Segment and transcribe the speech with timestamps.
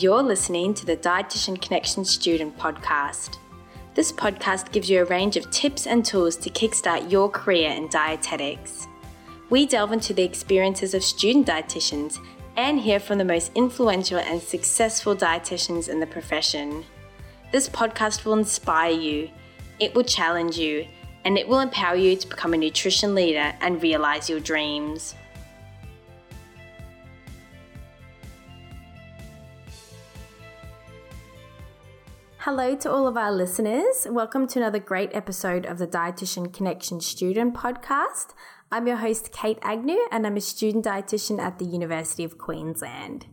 [0.00, 3.36] You're listening to the Dietitian Connection Student Podcast.
[3.92, 7.86] This podcast gives you a range of tips and tools to kickstart your career in
[7.88, 8.88] dietetics.
[9.50, 12.18] We delve into the experiences of student dietitians
[12.56, 16.82] and hear from the most influential and successful dietitians in the profession.
[17.52, 19.28] This podcast will inspire you,
[19.80, 20.86] it will challenge you,
[21.26, 25.14] and it will empower you to become a nutrition leader and realize your dreams.
[32.44, 34.06] Hello to all of our listeners.
[34.08, 38.28] Welcome to another great episode of the Dietitian Connection Student Podcast.
[38.72, 43.26] I'm your host, Kate Agnew, and I'm a student dietitian at the University of Queensland.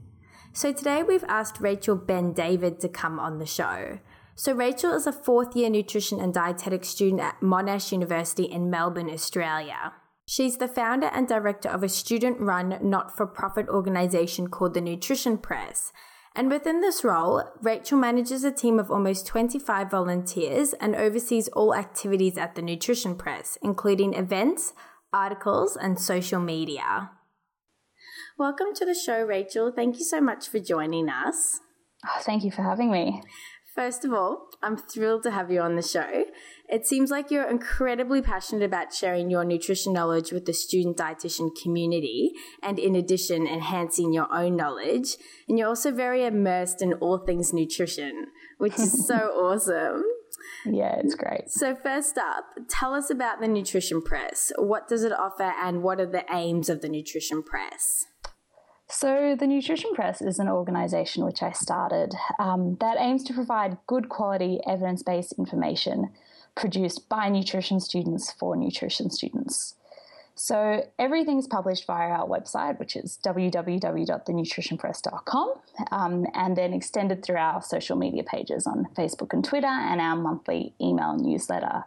[0.52, 3.99] So today we've asked Rachel Ben David to come on the show.
[4.36, 9.09] So Rachel is a fourth year nutrition and dietetics student at Monash University in Melbourne,
[9.09, 9.94] Australia.
[10.25, 14.81] She's the founder and director of a student run not for profit organisation called the
[14.81, 15.94] Nutrition Press
[16.38, 21.73] and within this role, Rachel manages a team of almost 25 volunteers and oversees all
[21.73, 24.73] activities at the Nutrition Press, including events,
[25.11, 27.09] articles, and social media.
[28.38, 29.71] Welcome to the show, Rachel.
[29.75, 31.59] Thank you so much for joining us.
[32.05, 33.23] Oh, thank you for having me.
[33.73, 36.25] First of all, I'm thrilled to have you on the show.
[36.70, 41.52] It seems like you're incredibly passionate about sharing your nutrition knowledge with the student dietitian
[41.62, 45.16] community and, in addition, enhancing your own knowledge.
[45.48, 50.04] And you're also very immersed in all things nutrition, which is so awesome.
[50.66, 51.50] Yeah, it's great.
[51.50, 54.52] So, first up, tell us about the Nutrition Press.
[54.58, 58.06] What does it offer, and what are the aims of the Nutrition Press?
[58.90, 63.78] So, the Nutrition Press is an organisation which I started um, that aims to provide
[63.88, 66.12] good quality, evidence based information
[66.58, 69.73] produced by nutrition students for nutrition students.
[70.36, 75.54] So everything's published via our website, which is www.thenutritionpress.com,
[75.92, 80.15] um, and then extended through our social media pages on Facebook and Twitter and our
[80.15, 81.86] monthly email newsletter.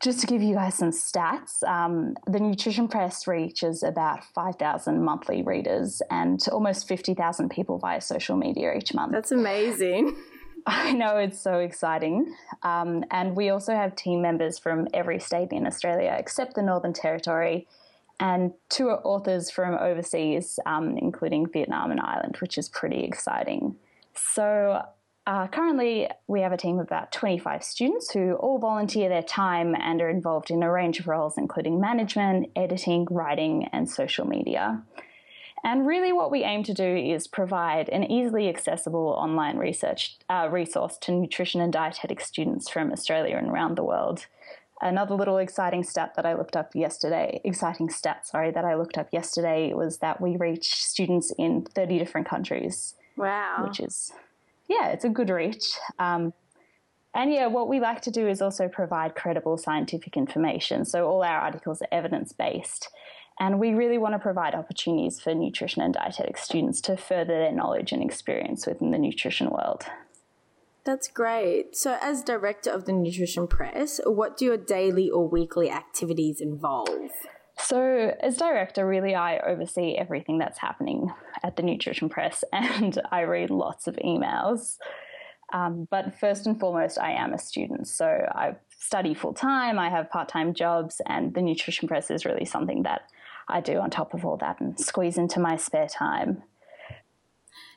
[0.00, 5.42] Just to give you guys some stats, um, the Nutrition Press reaches about 5,000 monthly
[5.42, 9.12] readers and almost 50,000 people via social media each month.
[9.12, 10.16] That's amazing.
[10.66, 12.34] I know it's so exciting.
[12.62, 16.92] Um, and we also have team members from every state in Australia except the Northern
[16.92, 17.66] Territory,
[18.18, 23.76] and two authors from overseas, um, including Vietnam and Ireland, which is pretty exciting.
[24.14, 24.82] So,
[25.26, 29.74] uh, currently, we have a team of about 25 students who all volunteer their time
[29.74, 34.82] and are involved in a range of roles, including management, editing, writing, and social media.
[35.62, 40.48] And really, what we aim to do is provide an easily accessible online research uh,
[40.50, 44.26] resource to nutrition and dietetic students from Australia and around the world.
[44.82, 48.96] Another little exciting stat that I looked up yesterday, exciting stat, sorry, that I looked
[48.96, 52.94] up yesterday was that we reach students in 30 different countries.
[53.16, 53.66] Wow.
[53.66, 54.12] Which is,
[54.68, 55.66] yeah, it's a good reach.
[55.98, 56.32] Um,
[57.12, 60.86] and yeah, what we like to do is also provide credible scientific information.
[60.86, 62.88] So all our articles are evidence based.
[63.40, 67.52] And we really want to provide opportunities for nutrition and dietetics students to further their
[67.52, 69.84] knowledge and experience within the nutrition world.
[70.84, 71.74] That's great.
[71.74, 77.10] So, as director of the Nutrition Press, what do your daily or weekly activities involve?
[77.58, 81.10] So, as director, really, I oversee everything that's happening
[81.42, 84.76] at the Nutrition Press and I read lots of emails.
[85.52, 87.88] Um, but first and foremost, I am a student.
[87.88, 92.24] So, I study full time, I have part time jobs, and the Nutrition Press is
[92.24, 93.02] really something that
[93.50, 96.42] I do on top of all that and squeeze into my spare time.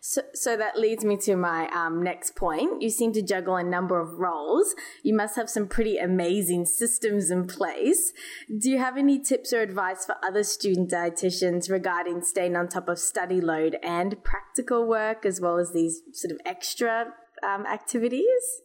[0.06, 2.82] So, so that leads me to my um, next point.
[2.82, 4.76] You seem to juggle a number of roles.
[5.02, 8.12] You must have some pretty amazing systems in place.
[8.60, 12.90] Do you have any tips or advice for other student dietitians regarding staying on top
[12.90, 18.62] of study load and practical work, as well as these sort of extra um, activities?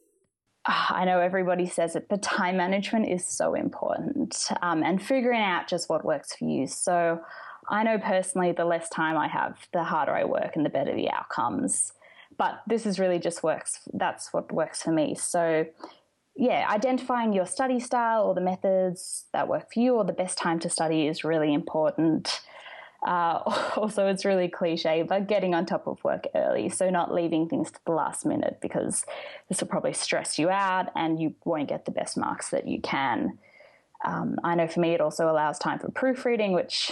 [0.68, 5.66] I know everybody says it, but time management is so important um, and figuring out
[5.66, 6.66] just what works for you.
[6.66, 7.20] So
[7.70, 10.94] I know personally, the less time I have, the harder I work and the better
[10.94, 11.94] the outcomes.
[12.36, 15.14] But this is really just works, that's what works for me.
[15.14, 15.64] So
[16.36, 20.36] yeah, identifying your study style or the methods that work for you or the best
[20.36, 22.42] time to study is really important.
[23.06, 23.40] Uh,
[23.76, 26.68] also, it's really cliche, but getting on top of work early.
[26.68, 29.04] So, not leaving things to the last minute because
[29.48, 32.80] this will probably stress you out and you won't get the best marks that you
[32.80, 33.38] can.
[34.04, 36.90] Um, I know for me, it also allows time for proofreading, which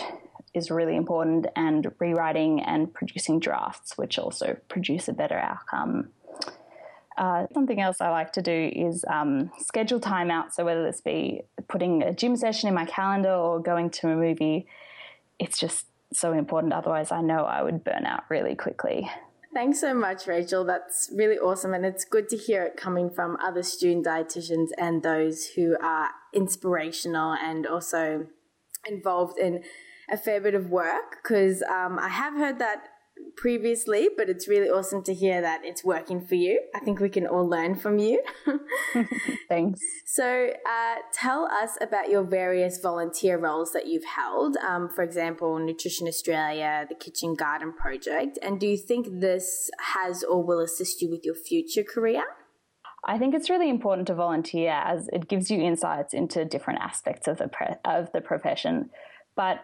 [0.55, 6.09] is really important, and rewriting and producing drafts, which also produce a better outcome.
[7.17, 10.55] Uh, something else I like to do is um, schedule time out.
[10.55, 14.17] So, whether this be putting a gym session in my calendar or going to a
[14.17, 14.67] movie,
[15.39, 15.87] it's just
[16.19, 16.73] so important.
[16.73, 19.11] Otherwise, I know I would burn out really quickly.
[19.55, 20.65] Thanks so much, Rachel.
[20.65, 21.73] That's really awesome.
[21.73, 26.11] And it's good to hear it coming from other student dietitians and those who are
[26.35, 28.27] inspirational and also
[28.87, 29.63] involved in
[30.11, 32.89] a fair bit of work because um, I have heard that
[33.37, 36.61] previously, but it's really awesome to hear that it's working for you.
[36.75, 38.23] I think we can all learn from you.
[39.49, 39.81] Thanks.
[40.05, 44.57] So, uh, tell us about your various volunteer roles that you've held.
[44.57, 48.39] Um, for example, Nutrition Australia, the Kitchen Garden Project.
[48.43, 52.25] And do you think this has or will assist you with your future career?
[53.05, 57.29] I think it's really important to volunteer as it gives you insights into different aspects
[57.29, 58.91] of the pre- of the profession.
[59.37, 59.61] But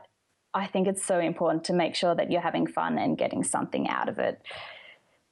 [0.54, 3.88] I think it's so important to make sure that you're having fun and getting something
[3.88, 4.40] out of it.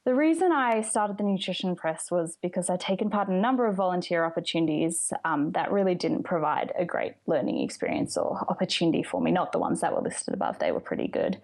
[0.03, 3.67] The reason I started the Nutrition Press was because I'd taken part in a number
[3.67, 9.21] of volunteer opportunities um, that really didn't provide a great learning experience or opportunity for
[9.21, 9.29] me.
[9.29, 11.39] Not the ones that were listed above, they were pretty good.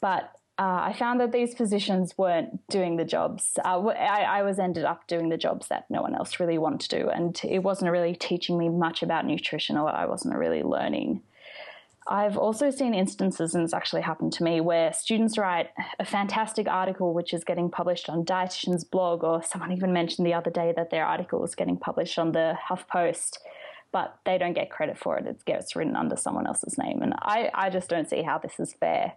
[0.00, 3.52] But uh, I found that these positions weren't doing the jobs.
[3.64, 6.90] Uh, I, I, was ended up doing the jobs that no one else really wanted
[6.90, 10.62] to do, and it wasn't really teaching me much about nutrition, or I wasn't really
[10.62, 11.22] learning.
[12.06, 16.66] I've also seen instances, and it's actually happened to me, where students write a fantastic
[16.68, 20.72] article which is getting published on Dietitian's blog, or someone even mentioned the other day
[20.74, 23.38] that their article was getting published on the HuffPost,
[23.92, 25.26] but they don't get credit for it.
[25.26, 27.02] It gets written under someone else's name.
[27.02, 29.12] And I, I just don't see how this is fair.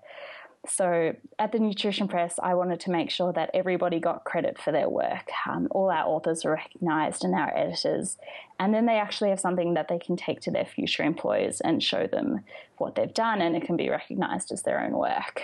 [0.67, 4.71] So at the Nutrition Press, I wanted to make sure that everybody got credit for
[4.71, 5.29] their work.
[5.47, 8.17] Um, all our authors are recognised and our editors.
[8.59, 11.83] And then they actually have something that they can take to their future employers and
[11.83, 12.43] show them
[12.77, 15.41] what they've done, and it can be recognised as their own work.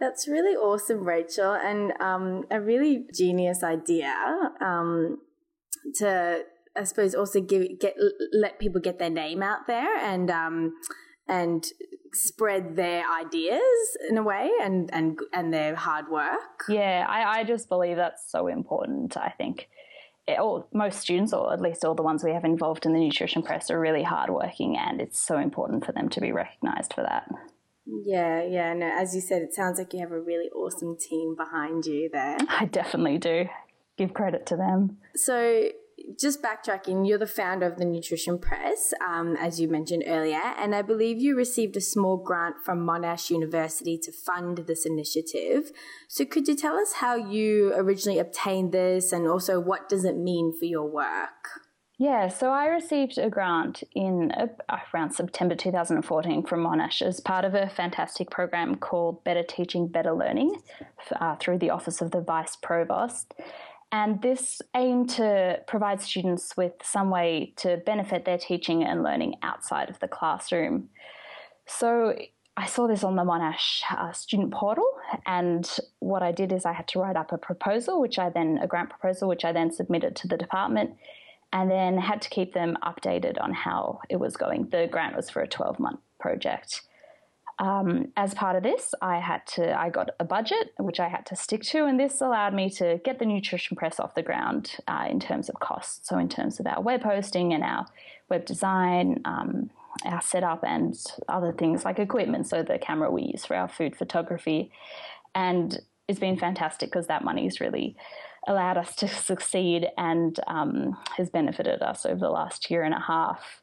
[0.00, 4.12] That's really awesome, Rachel, and um, a really genius idea
[4.60, 5.20] um,
[5.96, 6.42] to,
[6.76, 7.94] I suppose, also give get
[8.32, 10.74] let people get their name out there and um,
[11.28, 11.64] and
[12.14, 16.64] spread their ideas in a way and and and their hard work.
[16.68, 19.16] Yeah, I, I just believe that's so important.
[19.16, 19.68] I think
[20.26, 23.00] it, all, most students, or at least all the ones we have involved in the
[23.00, 27.02] nutrition press, are really hardworking, and it's so important for them to be recognised for
[27.02, 27.28] that.
[28.04, 28.72] Yeah, yeah.
[28.74, 32.08] No, as you said, it sounds like you have a really awesome team behind you
[32.12, 32.38] there.
[32.48, 33.48] I definitely do.
[33.96, 34.98] Give credit to them.
[35.16, 35.68] So,
[36.18, 40.74] just backtracking, you're the founder of the Nutrition Press, um, as you mentioned earlier, and
[40.74, 45.72] I believe you received a small grant from Monash University to fund this initiative.
[46.08, 50.16] So, could you tell us how you originally obtained this, and also what does it
[50.16, 51.62] mean for your work?
[52.02, 57.44] Yeah, so I received a grant in uh, around September 2014 from Monash as part
[57.44, 60.60] of a fantastic program called Better Teaching, Better Learning
[61.20, 63.34] uh, through the Office of the Vice Provost.
[63.92, 69.34] And this aimed to provide students with some way to benefit their teaching and learning
[69.42, 70.88] outside of the classroom.
[71.66, 72.16] So
[72.56, 74.86] I saw this on the Monash uh, student portal,
[75.26, 78.58] and what I did is I had to write up a proposal, which I then,
[78.62, 80.96] a grant proposal, which I then submitted to the department,
[81.52, 84.68] and then had to keep them updated on how it was going.
[84.70, 86.82] The grant was for a 12 month project.
[87.62, 91.24] Um, as part of this, I had to I got a budget which I had
[91.26, 94.74] to stick to, and this allowed me to get the nutrition press off the ground
[94.88, 96.08] uh, in terms of costs.
[96.08, 97.86] So in terms of our web hosting and our
[98.28, 99.70] web design, um,
[100.04, 102.48] our setup, and other things like equipment.
[102.48, 104.72] So the camera we use for our food photography,
[105.32, 107.94] and it's been fantastic because that money has really
[108.48, 112.98] allowed us to succeed and um, has benefited us over the last year and a
[113.06, 113.62] half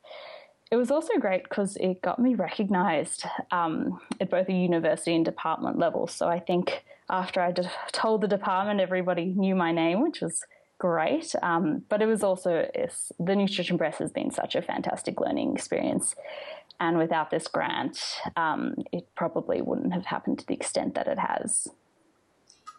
[0.71, 5.25] it was also great because it got me recognized um, at both a university and
[5.25, 6.07] department level.
[6.07, 7.53] So I think after I
[7.91, 10.43] told the department, everybody knew my name, which was
[10.77, 11.33] great.
[11.41, 12.69] Um, but it was also
[13.19, 16.15] the Nutrition Press has been such a fantastic learning experience.
[16.79, 17.99] And without this grant,
[18.37, 21.67] um, it probably wouldn't have happened to the extent that it has.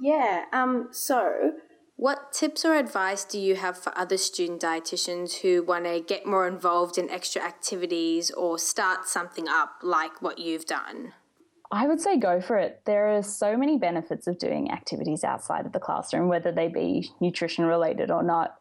[0.01, 0.45] Yeah.
[0.53, 1.53] Um, so
[2.01, 6.25] what tips or advice do you have for other student dietitians who want to get
[6.25, 11.13] more involved in extra activities or start something up like what you've done?
[11.71, 12.81] I would say go for it.
[12.87, 17.11] There are so many benefits of doing activities outside of the classroom, whether they be
[17.21, 18.57] nutrition related or not.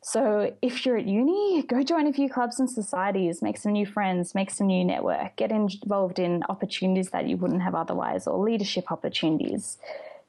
[0.00, 3.86] So, if you're at uni, go join a few clubs and societies, make some new
[3.86, 8.42] friends, make some new network, get involved in opportunities that you wouldn't have otherwise, or
[8.42, 9.78] leadership opportunities.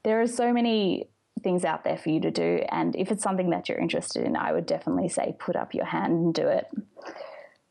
[0.03, 1.07] There are so many
[1.39, 2.63] things out there for you to do.
[2.69, 5.85] And if it's something that you're interested in, I would definitely say put up your
[5.85, 6.67] hand and do it.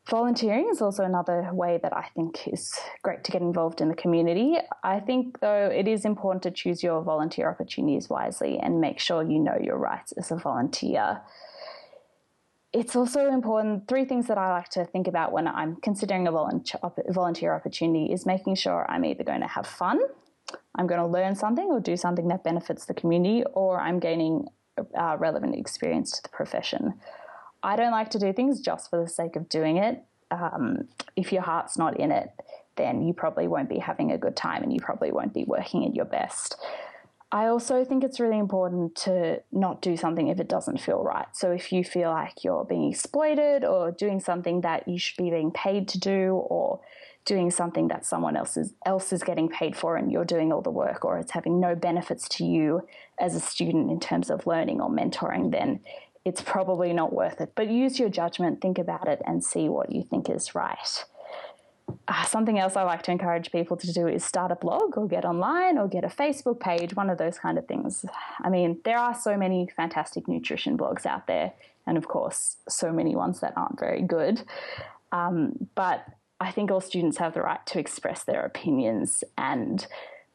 [0.08, 2.72] Volunteering is also another way that I think is
[3.02, 4.56] great to get involved in the community.
[4.82, 9.22] I think, though, it is important to choose your volunteer opportunities wisely and make sure
[9.22, 11.20] you know your rights as a volunteer.
[12.72, 16.32] It's also important, three things that I like to think about when I'm considering a
[16.32, 20.00] volunteer opportunity is making sure I'm either going to have fun,
[20.78, 24.47] I'm going to learn something or do something that benefits the community, or I'm gaining
[24.97, 26.94] uh, relevant experience to the profession.
[27.62, 30.04] I don't like to do things just for the sake of doing it.
[30.30, 32.30] Um, if your heart's not in it,
[32.76, 35.85] then you probably won't be having a good time and you probably won't be working
[35.85, 36.56] at your best.
[37.30, 41.26] I also think it's really important to not do something if it doesn't feel right.
[41.32, 45.30] So if you feel like you're being exploited or doing something that you should be
[45.30, 46.80] being paid to do or
[47.28, 50.62] doing something that someone else is, else is getting paid for and you're doing all
[50.62, 52.87] the work or it's having no benefits to you
[53.20, 55.80] as a student in terms of learning or mentoring, then
[56.25, 57.52] it's probably not worth it.
[57.54, 61.04] But use your judgment, think about it, and see what you think is right
[62.06, 65.06] uh, something else I like to encourage people to do is start a blog or
[65.06, 68.04] get online or get a Facebook page, one of those kind of things.
[68.42, 71.52] I mean, there are so many fantastic nutrition blogs out there,
[71.87, 74.42] and of course, so many ones that aren't very good.
[75.12, 76.06] Um, but
[76.40, 79.87] I think all students have the right to express their opinions and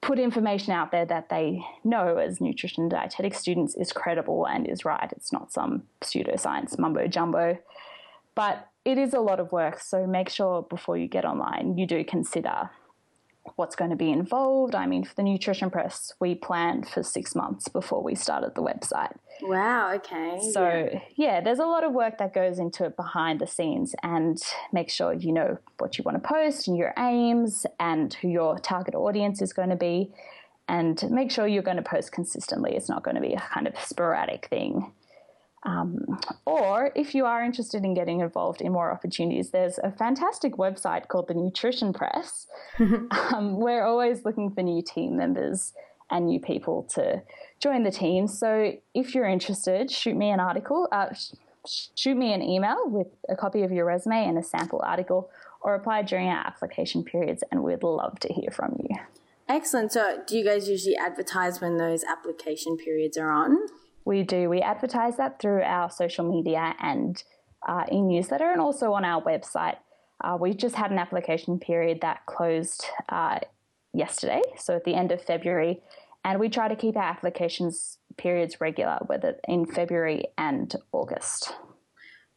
[0.02, 4.68] put information out there that they know as nutrition and dietetic students is credible and
[4.68, 5.10] is right.
[5.14, 7.58] It's not some pseudoscience mumbo jumbo.
[8.36, 11.88] But it is a lot of work, so make sure before you get online you
[11.88, 12.70] do consider
[13.56, 14.74] what's going to be involved.
[14.74, 18.62] I mean, for the Nutrition Press, we planned for six months before we started the
[18.62, 19.16] website.
[19.42, 20.40] Wow, okay.
[20.54, 21.00] So, yeah.
[21.16, 24.90] yeah, there's a lot of work that goes into it behind the scenes, and make
[24.90, 28.96] sure you know what you want to post and your aims and who your target
[28.96, 30.12] audience is going to be,
[30.68, 32.76] and make sure you're going to post consistently.
[32.76, 34.94] It's not going to be a kind of sporadic thing.
[35.66, 40.54] Um, or if you are interested in getting involved in more opportunities, there's a fantastic
[40.54, 42.48] website called the Nutrition Press.
[42.80, 45.74] um, we're always looking for new team members
[46.12, 47.22] and new people to
[47.60, 48.28] join the team.
[48.28, 53.08] So if you're interested, shoot me an article, uh, sh- shoot me an email with
[53.30, 55.30] a copy of your resume and a sample article,
[55.62, 58.98] or apply during our application periods, and we'd love to hear from you.
[59.48, 59.94] Excellent.
[59.94, 63.58] So, do you guys usually advertise when those application periods are on?
[64.06, 64.50] We do.
[64.50, 67.24] We advertise that through our social media and
[67.68, 69.78] uh, in newsletter and also on our website.
[70.22, 73.40] Uh, we just had an application period that closed uh,
[73.94, 75.82] yesterday, so at the end of February,
[76.24, 81.54] and we try to keep our applications periods regular, whether in February and August.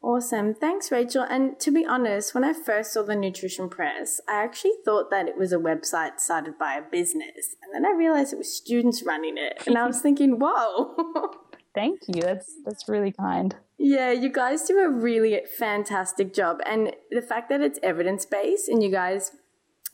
[0.02, 0.54] Awesome.
[0.54, 1.22] Thanks, Rachel.
[1.28, 5.26] And to be honest, when I first saw the Nutrition Press, I actually thought that
[5.26, 7.56] it was a website started by a business.
[7.62, 9.62] And then I realized it was students running it.
[9.66, 10.94] And I was thinking, whoa.
[11.76, 12.22] Thank you.
[12.22, 13.54] That's that's really kind.
[13.78, 18.68] Yeah, you guys do a really fantastic job, and the fact that it's evidence based
[18.70, 19.32] and you guys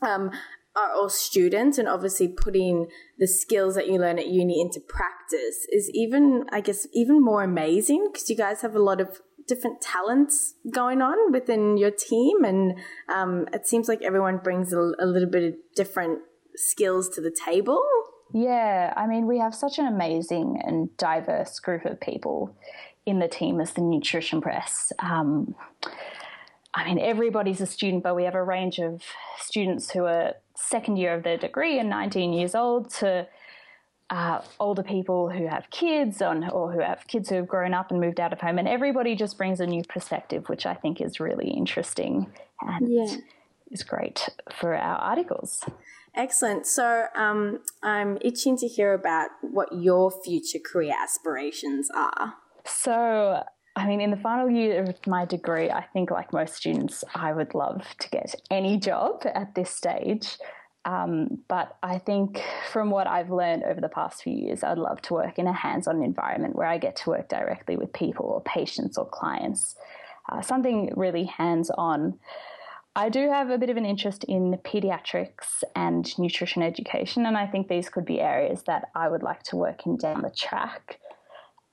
[0.01, 0.31] um,
[0.77, 2.87] are all students and obviously putting
[3.19, 7.43] the skills that you learn at uni into practice is even, I guess, even more
[7.43, 12.45] amazing because you guys have a lot of different talents going on within your team,
[12.45, 12.79] and
[13.13, 16.19] um, it seems like everyone brings a, a little bit of different
[16.55, 17.83] skills to the table.
[18.33, 22.55] Yeah, I mean, we have such an amazing and diverse group of people
[23.05, 24.91] in the team as the Nutrition Press.
[24.99, 25.55] Um,
[26.73, 29.03] I mean, everybody's a student, but we have a range of
[29.37, 33.27] students who are second year of their degree and 19 years old to
[34.09, 37.91] uh, older people who have kids on, or who have kids who have grown up
[37.91, 38.57] and moved out of home.
[38.57, 43.15] And everybody just brings a new perspective, which I think is really interesting and yeah.
[43.71, 45.63] is great for our articles.
[46.15, 46.67] Excellent.
[46.67, 52.35] So um, I'm itching to hear about what your future career aspirations are.
[52.65, 53.43] So,
[53.75, 57.33] I mean, in the final year of my degree, I think, like most students, I
[57.33, 60.37] would love to get any job at this stage.
[60.85, 65.01] Um, but I think from what I've learned over the past few years, I'd love
[65.03, 68.25] to work in a hands on environment where I get to work directly with people
[68.25, 69.75] or patients or clients.
[70.29, 72.19] Uh, something really hands on.
[72.95, 77.47] I do have a bit of an interest in pediatrics and nutrition education, and I
[77.47, 80.99] think these could be areas that I would like to work in down the track.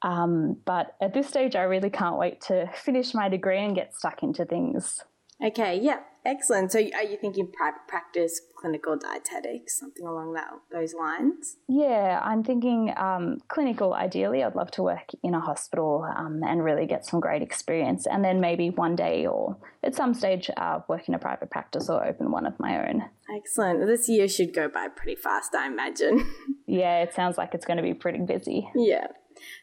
[0.03, 3.95] Um, but at this stage, I really can't wait to finish my degree and get
[3.95, 5.01] stuck into things.
[5.45, 6.73] Okay, yeah, excellent.
[6.73, 11.57] So, are you thinking private practice, clinical dietetics, something along that those lines?
[11.69, 13.95] Yeah, I'm thinking um, clinical.
[13.95, 18.07] Ideally, I'd love to work in a hospital um, and really get some great experience,
[18.07, 21.89] and then maybe one day or at some stage uh, work in a private practice
[21.89, 23.05] or open one of my own.
[23.35, 23.87] Excellent.
[23.87, 26.27] This year should go by pretty fast, I imagine.
[26.67, 28.69] yeah, it sounds like it's going to be pretty busy.
[28.75, 29.07] Yeah.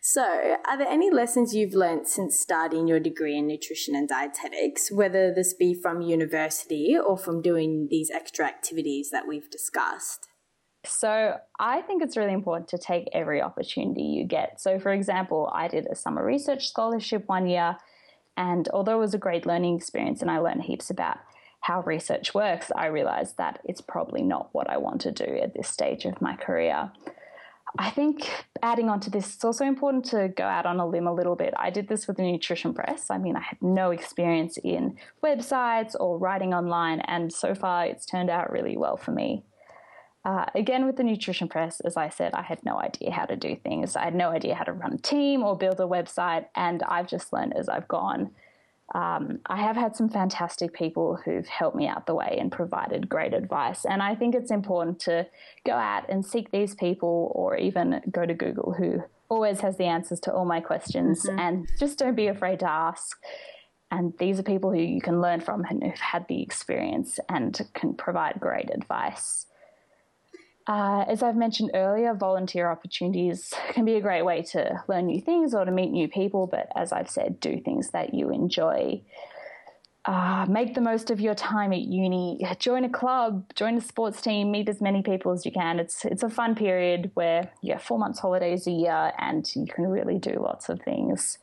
[0.01, 4.91] So, are there any lessons you've learnt since starting your degree in nutrition and dietetics,
[4.91, 10.27] whether this be from university or from doing these extra activities that we've discussed?
[10.85, 14.61] So, I think it's really important to take every opportunity you get.
[14.61, 17.77] So, for example, I did a summer research scholarship one year,
[18.35, 21.17] and although it was a great learning experience and I learned heaps about
[21.61, 25.53] how research works, I realized that it's probably not what I want to do at
[25.53, 26.91] this stage of my career.
[27.79, 28.29] I think
[28.63, 31.35] adding on to this, it's also important to go out on a limb a little
[31.35, 31.53] bit.
[31.57, 33.09] I did this with the Nutrition Press.
[33.09, 38.05] I mean, I had no experience in websites or writing online, and so far it's
[38.05, 39.43] turned out really well for me.
[40.25, 43.35] Uh, again, with the Nutrition Press, as I said, I had no idea how to
[43.35, 43.95] do things.
[43.95, 47.07] I had no idea how to run a team or build a website, and I've
[47.07, 48.31] just learned as I've gone.
[48.95, 53.09] Um, I have had some fantastic people who've helped me out the way and provided
[53.09, 53.85] great advice.
[53.85, 55.27] And I think it's important to
[55.65, 59.85] go out and seek these people or even go to Google, who always has the
[59.85, 61.25] answers to all my questions.
[61.25, 61.39] Mm-hmm.
[61.39, 63.17] And just don't be afraid to ask.
[63.91, 67.59] And these are people who you can learn from and who've had the experience and
[67.73, 69.47] can provide great advice.
[70.67, 75.21] Uh, as I've mentioned earlier, volunteer opportunities can be a great way to learn new
[75.21, 76.45] things or to meet new people.
[76.45, 79.01] But as I've said, do things that you enjoy.
[80.03, 82.45] Uh, make the most of your time at uni.
[82.59, 85.79] Join a club, join a sports team, meet as many people as you can.
[85.79, 89.65] It's it's a fun period where you have four months holidays a year and you
[89.65, 91.37] can really do lots of things.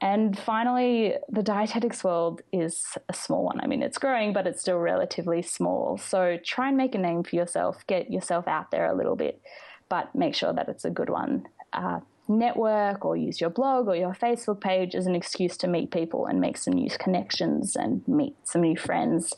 [0.00, 3.60] And finally, the dietetics world is a small one.
[3.60, 5.96] I mean, it's growing, but it's still relatively small.
[5.96, 9.40] So try and make a name for yourself, get yourself out there a little bit,
[9.88, 11.46] but make sure that it's a good one.
[11.72, 15.90] Uh, network or use your blog or your Facebook page as an excuse to meet
[15.90, 19.32] people and make some new connections and meet some new friends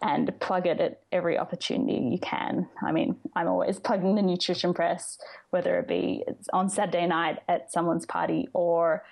[0.00, 2.68] and plug it at every opportunity you can.
[2.82, 5.18] I mean, I'm always plugging the nutrition press,
[5.50, 9.04] whether it be on Saturday night at someone's party or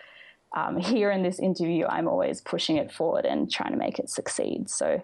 [0.57, 4.11] um, here in this interview, I'm always pushing it forward and trying to make it
[4.11, 4.69] succeed.
[4.69, 5.03] So,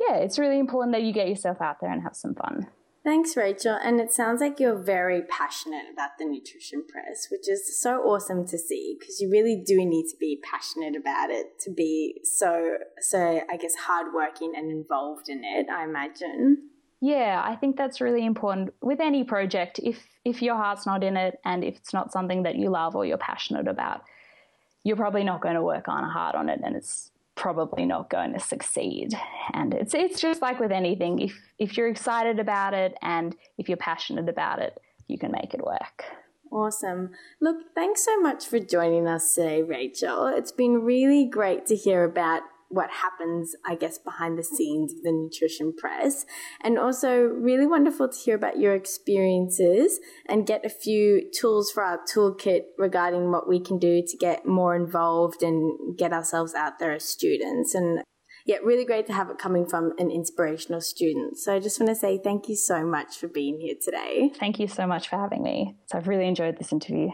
[0.00, 2.68] yeah, it's really important that you get yourself out there and have some fun.
[3.04, 3.78] Thanks, Rachel.
[3.84, 8.46] And it sounds like you're very passionate about the Nutrition Press, which is so awesome
[8.46, 12.78] to see because you really do need to be passionate about it to be so,
[13.00, 16.70] so I guess, hardworking and involved in it, I imagine.
[17.02, 19.78] Yeah, I think that's really important with any project.
[19.82, 22.96] If if your heart's not in it and if it's not something that you love
[22.96, 24.00] or you're passionate about,
[24.84, 28.32] you're probably not going to work on hard on it and it's probably not going
[28.32, 29.10] to succeed.
[29.52, 31.18] And it's it's just like with anything.
[31.18, 35.54] If if you're excited about it and if you're passionate about it, you can make
[35.54, 36.04] it work.
[36.52, 37.10] Awesome.
[37.40, 40.28] Look, thanks so much for joining us today, Rachel.
[40.28, 42.42] It's been really great to hear about
[42.74, 46.26] what happens, I guess, behind the scenes of the nutrition press.
[46.62, 51.82] And also, really wonderful to hear about your experiences and get a few tools for
[51.82, 56.78] our toolkit regarding what we can do to get more involved and get ourselves out
[56.78, 57.74] there as students.
[57.74, 58.02] And
[58.46, 61.38] yeah, really great to have it coming from an inspirational student.
[61.38, 64.32] So I just want to say thank you so much for being here today.
[64.38, 65.76] Thank you so much for having me.
[65.86, 67.08] So I've really enjoyed this interview.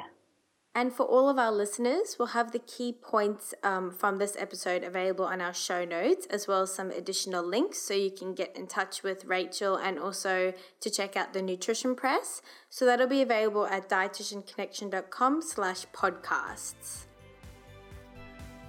[0.73, 4.85] And for all of our listeners, we'll have the key points um, from this episode
[4.85, 8.55] available on our show notes, as well as some additional links so you can get
[8.57, 12.41] in touch with Rachel and also to check out the Nutrition Press.
[12.69, 17.07] So that'll be available at dietitianconnection.com slash podcasts.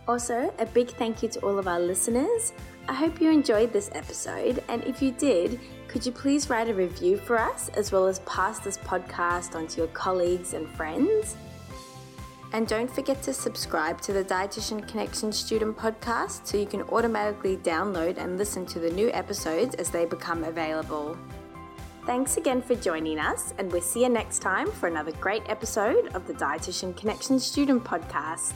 [0.07, 2.51] Also, a big thank you to all of our listeners.
[2.89, 6.73] I hope you enjoyed this episode, and if you did, could you please write a
[6.73, 11.37] review for us as well as pass this podcast on to your colleagues and friends?
[12.53, 17.55] And don't forget to subscribe to the Dietitian Connection Student Podcast so you can automatically
[17.57, 21.17] download and listen to the new episodes as they become available.
[22.05, 26.07] Thanks again for joining us, and we'll see you next time for another great episode
[26.15, 28.53] of the Dietitian Connection Student Podcast.